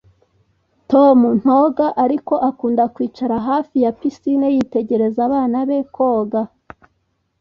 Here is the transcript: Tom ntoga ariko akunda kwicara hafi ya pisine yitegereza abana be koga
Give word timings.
Tom 0.91 1.17
ntoga 1.41 1.87
ariko 2.03 2.33
akunda 2.49 2.83
kwicara 2.93 3.35
hafi 3.47 3.75
ya 3.83 3.91
pisine 3.99 4.47
yitegereza 4.55 5.19
abana 5.27 5.57
be 5.69 5.79
koga 5.95 6.41